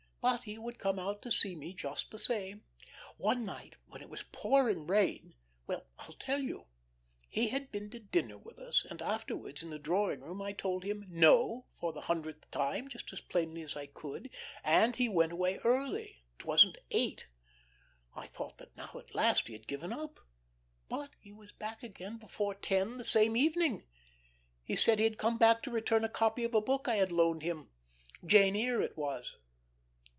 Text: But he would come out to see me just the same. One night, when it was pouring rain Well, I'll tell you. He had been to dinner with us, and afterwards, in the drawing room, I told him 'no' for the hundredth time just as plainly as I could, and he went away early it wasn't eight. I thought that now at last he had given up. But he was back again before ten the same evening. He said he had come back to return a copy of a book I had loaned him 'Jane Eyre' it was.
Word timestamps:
But 0.23 0.43
he 0.43 0.59
would 0.59 0.77
come 0.77 0.99
out 0.99 1.23
to 1.23 1.31
see 1.31 1.55
me 1.55 1.73
just 1.73 2.11
the 2.11 2.19
same. 2.19 2.63
One 3.17 3.43
night, 3.43 3.73
when 3.87 4.03
it 4.03 4.09
was 4.09 4.21
pouring 4.31 4.85
rain 4.85 5.33
Well, 5.65 5.87
I'll 5.97 6.13
tell 6.13 6.37
you. 6.37 6.67
He 7.31 7.47
had 7.47 7.71
been 7.71 7.89
to 7.89 7.99
dinner 7.99 8.37
with 8.37 8.59
us, 8.59 8.85
and 8.87 9.01
afterwards, 9.01 9.63
in 9.63 9.71
the 9.71 9.79
drawing 9.79 10.21
room, 10.21 10.39
I 10.39 10.51
told 10.51 10.83
him 10.83 11.07
'no' 11.09 11.65
for 11.79 11.91
the 11.91 12.01
hundredth 12.01 12.51
time 12.51 12.87
just 12.87 13.11
as 13.11 13.19
plainly 13.19 13.63
as 13.63 13.75
I 13.75 13.87
could, 13.87 14.29
and 14.63 14.95
he 14.95 15.09
went 15.09 15.31
away 15.31 15.57
early 15.63 16.23
it 16.37 16.45
wasn't 16.45 16.77
eight. 16.91 17.25
I 18.15 18.27
thought 18.27 18.59
that 18.59 18.77
now 18.77 18.91
at 18.99 19.15
last 19.15 19.47
he 19.47 19.53
had 19.53 19.65
given 19.67 19.91
up. 19.91 20.19
But 20.87 21.09
he 21.19 21.31
was 21.31 21.51
back 21.53 21.81
again 21.81 22.17
before 22.19 22.53
ten 22.53 22.99
the 22.99 23.03
same 23.03 23.35
evening. 23.35 23.87
He 24.61 24.75
said 24.75 24.99
he 24.99 25.05
had 25.05 25.17
come 25.17 25.39
back 25.39 25.63
to 25.63 25.71
return 25.71 26.03
a 26.03 26.09
copy 26.09 26.43
of 26.43 26.53
a 26.53 26.61
book 26.61 26.87
I 26.87 26.97
had 26.97 27.11
loaned 27.11 27.41
him 27.41 27.71
'Jane 28.23 28.55
Eyre' 28.55 28.83
it 28.83 28.95
was. 28.95 29.37